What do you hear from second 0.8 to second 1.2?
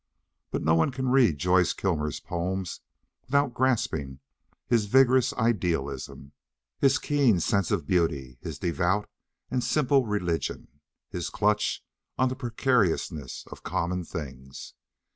can